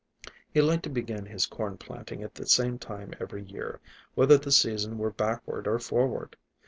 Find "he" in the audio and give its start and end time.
0.51-0.63